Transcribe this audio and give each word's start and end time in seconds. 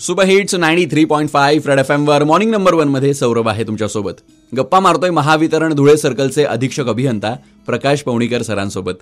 Super 0.00 0.24
hits 0.26 0.54
ninety 0.54 0.84
three 0.86 1.04
point 1.04 1.28
five 1.30 1.68
red 1.68 1.78
F 1.78 1.90
एमवर 1.90 2.22
morning 2.24 2.50
number 2.50 2.74
वनमध्ये 2.74 3.12
सौरभ 3.14 3.48
आहे 3.48 3.64
तुमच्यासोबत. 3.64 4.12
गप्पा 4.52 4.78
मारतोय 4.80 5.10
महावितरण 5.10 5.74
धुळे 5.74 5.96
सर्कलचे 5.96 6.44
अधीक्षक 6.44 6.88
अभियंता 6.88 7.34
प्रकाश 7.66 8.02
पवणीकर 8.02 8.42
सरांसोबत. 8.42 8.94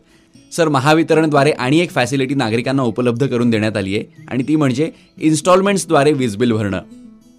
सर 0.53 0.69
महावितरणद्वारे 0.69 1.51
आणि 1.51 1.79
एक 1.81 1.91
फॅसिलिटी 1.91 2.35
नागरिकांना 2.35 2.83
उपलब्ध 2.83 3.27
करून 3.27 3.51
देण्यात 3.51 3.77
आली 3.77 3.97
आहे 3.97 4.27
आणि 4.29 4.45
ती 4.49 4.57
म्हणजे 4.57 4.91
इन्स्टॉलमेंट्सद्वारे 5.19 6.13
वीज 6.13 6.37
बिल 6.37 6.53
भरणं. 6.53 6.81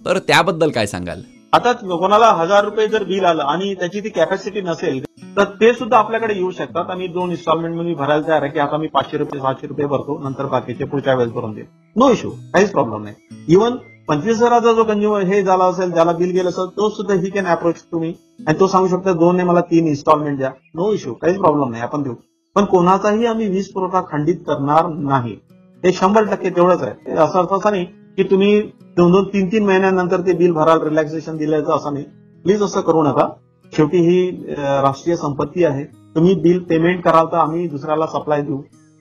तर 0.04 0.18
त्याबद्दल 0.18 0.70
काय 0.70 0.86
सांगाल? 0.86 1.20
आता 1.52 1.72
कोणाला 1.72 2.26
हजार 2.32 2.64
रुपये 2.64 2.86
जर 2.88 3.02
बिल 3.04 3.24
आलं 3.24 3.42
आणि 3.42 3.74
त्याची 3.74 4.00
ती 4.00 4.08
कॅपॅसिटी 4.08 4.60
नसेल 4.60 5.02
तर 5.36 5.44
ते 5.60 5.72
सुद्धा 5.72 5.98
आपल्याकडे 5.98 6.34
येऊ 6.34 6.50
शकतात 6.50 6.90
आणि 6.90 7.06
दोन 7.06 7.30
इन्स्टॉलमेंटमध्ये 7.30 7.94
भरायला 7.94 8.26
तयार 8.28 8.42
आहे 8.42 8.50
की 8.52 8.58
आता 8.58 8.76
मी 8.76 8.86
पाचशे 8.86 9.18
रुपये 9.18 9.40
सहाशे 9.40 9.66
रुपये 9.66 9.86
भरतो 9.86 10.18
नंतर 10.22 10.46
बाकीचे 10.46 10.84
पुढच्या 10.84 11.14
वेळेस 11.14 11.32
भरून 11.32 11.52
देईल. 11.54 11.66
नो 11.96 12.10
इश्यू 12.10 12.30
काहीच 12.30 12.72
प्रॉब्लेम 12.72 13.02
नाही. 13.02 13.14
इव्हन 13.48 13.76
पंचवीस 14.08 14.36
हजाराचा 14.36 14.72
जो 14.72 14.84
कंझ्युमर 14.84 15.22
हे 15.22 15.42
झाला 15.42 15.64
असेल 15.64 15.90
ज्याला 15.92 16.12
बिल 16.12 16.30
गेलं 16.30 16.48
असेल 16.48 16.76
तो 16.76 16.88
सुद्धा 16.90 17.14
ही 17.14 17.30
कॅन 17.30 17.46
अप्रोच 17.46 17.82
तुम्ही. 17.82 18.14
आणि 18.46 18.58
तो 18.60 18.66
सांगू 18.66 18.88
शकता 18.88 19.12
दोन 19.12 19.36
ने 19.36 19.44
मला 19.44 19.60
तीन 19.70 19.86
इन्स्टॉलमेंट 19.86 20.38
द्या. 20.38 20.50
नो 20.74 20.92
इश्यू 20.92 21.14
काहीच 21.14 21.38
प्रॉब्लेम 21.38 21.70
नाही 21.70 21.82
आपण 21.82 22.02
देऊ. 22.02 22.14
पण 22.56 22.64
कोणाचाही 22.64 23.26
आम्ही 23.26 23.48
वीज 23.48 23.72
पुरवठा 23.72 24.00
खंडित 24.10 24.44
करणार 24.46 24.86
नाही. 24.88 25.36
हे 25.82 25.92
शंभर 25.92 26.24
टक्के 26.24 26.50
तेवढंच 26.50 26.82
आहे. 26.82 27.12
असं 27.12 27.38
अर्थ 27.38 27.52
असा 27.52 27.70
नाही 27.70 27.84
की 28.16 28.22
तुम्ही 28.22 28.60
दोन 28.96 29.12
दोन 29.12 29.24
तीन 29.24 29.46
तीन 29.46 29.64
महिन्यानंतर 29.66 30.20
ते 30.20 30.32
बिल 30.32 30.52
भराल 30.52 30.80
रिलॅक्सेशन 30.82 31.36
दिल्याचं 31.36 31.76
असं 31.76 31.92
नाही. 31.92 32.04
प्लीज 32.44 32.62
असं 32.62 32.80
करू 32.80 33.02
नका. 33.02 33.28
शेवटी 33.72 33.98
ही 33.98 34.30
राष्ट्रीय 34.58 35.16
संपत्ती 35.16 35.64
आहे. 35.64 35.84
तुम्ही 36.14 36.34
बिल 36.34 36.58
पेमेंट 36.58 37.02
कराल 37.04 37.26
तर 37.26 37.36
आम्ही 37.36 37.66
दुसऱ्याला 37.68 38.06
सप्लाय 38.06 38.42
देऊ. 38.42 38.56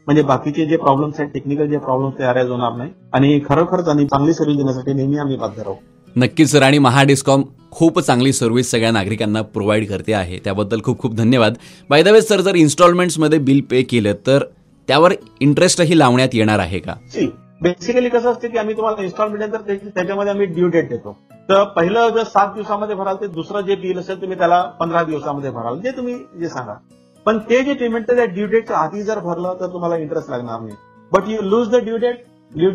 म्हणजे 0.08 0.22
बाकीचे 0.24 0.66
जे 0.66 0.78
प्रॉब्लेम्स 0.78 1.20
आहेत 1.20 1.32
टेक्निकल 1.32 1.68
जे 1.68 1.78
प्रॉब्लेम्स 1.78 2.18
ते 2.20 2.24
अरेज 2.24 2.50
होणार 2.50 2.76
नाही. 2.78 2.90
आणि 3.14 3.40
खरोखरच 3.50 3.88
आणि 3.88 4.06
चांगली 4.06 4.34
सर्व्हिस 4.34 4.58
देण्यासाठी 4.58 4.94
नेहमी 4.94 5.18
आम्ही 5.18 5.38
बाध्य 5.38 5.64
राहू. 5.64 5.76
नक्कीच 6.16 6.52
सर. 6.52 6.62
आणि 6.62 6.80
महाडिस्कॉम 6.80 7.44
खूप 7.72 8.00
चांगली 8.00 8.34
सर्व्हिस 8.34 8.72
सगळ्या 8.72 8.92
नागरिकांना 8.92 9.42
प्रोव्हाइड 9.42 9.88
करते 9.90 10.14
आहे. 10.14 10.40
त्याबद्दल 10.44 10.82
खूप 10.84 11.00
खूप 11.00 11.16
धन्यवाद. 11.16 11.58
बाय 11.90 12.04
द 12.04 12.08
वे 12.08 12.22
सर 12.22 12.42
जर 12.42 12.56
इन्स्टॉलमेंट्समध्ये 12.56 13.40
बिल 13.40 13.62
पे 13.62 13.82
केलं 13.82 14.14
तर 14.28 14.44
त्यावर 14.88 15.14
इंटरेस्टही 15.40 16.00
लावण्यात 16.00 16.30
येणार 16.34 16.60
आहे 16.60 16.80
का? 16.80 16.94
बेसिकली 17.62 18.10
कसं 18.10 18.32
असते 18.32 18.48
की 18.48 18.58
आम्ही 18.58 18.76
तुम्हाला 18.78 19.04
इन्स्टॉलमेंट 19.04 19.56
त्याच्यामध्ये 19.96 20.32
आम्ही 20.34 20.46
ड्यू 20.46 20.68
डेट 20.68 20.90
देतो. 20.90 21.12
तर 21.50 21.64
पहिलं 21.64 22.10
जर 22.10 22.24
सात 22.24 22.54
दिवसामध्ये 22.54 22.96
भराल 22.96 23.16
ते 23.16 23.28
दुसरं 23.28 23.62
जे 23.62 23.76
बिल 23.76 24.00
असेल 24.00 24.22
तुम्ही 24.22 24.38
त्याला 24.38 24.62
पंधरा 24.80 25.04
दिवसामध्ये 25.04 25.50
भराल. 25.50 25.80
जे 25.80 25.92
तुम्ही 25.92 26.16
जे 26.40 26.50
सांगा. 26.50 26.74
पण 27.26 27.38
ते 27.50 27.64
जे 27.64 27.74
पेमेंट 27.74 28.06
त्या 28.08 28.26
ड्यू 28.26 28.48
डेटच्या 28.48 28.78
आधी 28.78 29.04
जर 29.04 29.20
भरलं 29.20 29.58
तर 29.60 29.68
तुम्हाला 29.68 29.98
इंटरेस्ट 29.98 30.30
लागणार 30.30 30.60
नाही. 30.60 30.76
But 31.12 31.28
you 31.28 31.42
lose 31.42 31.70
the 31.70 31.76
due 31.76 31.98
date 31.98 32.24
due 32.56 32.70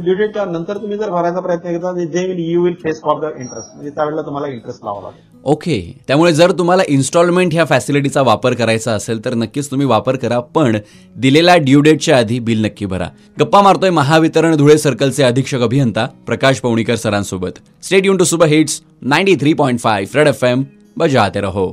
नंतर 0.51 0.77
तुम्ही 0.77 0.97
जर 0.99 1.11
भरायचा 1.11 1.41
प्रयत्न 1.41 1.71
केला 1.71 1.93
जे 2.05 2.27
will 2.27 2.39
you 2.51 2.63
will 2.65 2.75
face 2.83 3.01
for 3.03 3.19
the 3.21 3.33
interest 3.39 3.75
म्हणजे 3.75 3.91
त्यावेळेला 3.91 4.23
तुम्हाला 4.23 4.49
इंटरेस्ट 4.49 4.85
लावा 4.85 5.01
लागेल. 5.03 5.21
ओके 5.45 5.77
त्यामुळे 6.09 6.33
जर 6.33 6.53
तुम्हाला 6.59 6.83
इन्स्टॉलमेंट 6.89 7.53
ह्या 7.55 7.65
फॅसिलिटीचा 7.65 8.23
वापर 8.23 8.55
करायचा 8.55 8.93
असेल 8.93 9.25
तर 9.25 9.35
नक्कीच 9.35 9.71
तुम्ही 9.71 9.87
वापर 9.87 10.17
करा 10.17 10.41
पण 10.55 10.77
दिलेल्या 11.17 11.57
ड्यू 11.57 11.81
डेटच्या 11.81 12.19
आधी 12.19 12.39
बिल 12.41 12.65
नक्की 12.65 12.87
भरा. 12.87 13.09
गप्पा 13.41 13.63
मारतोय 13.63 13.91
महावितरण 13.91 14.57
धुळे 14.57 14.79
सर्कलचे 14.79 15.23
अधीक्षक 15.23 15.63
अभियंता 15.63 16.07
प्रकाश 16.27 16.61
पवणीकर 16.61 16.97
सरांसोबत. 16.97 17.59
Stay 17.83 18.07
युन 18.07 18.17
to 18.17 18.25
super 18.25 18.47
hits 18.47 18.83
ninety 19.03 19.37
three 19.41 19.53
point 19.55 19.81
five 19.81 20.13
red 20.13 20.29
F 20.29 20.45
M 20.45 20.65
बजाते 20.97 21.41
रहो. 21.41 21.73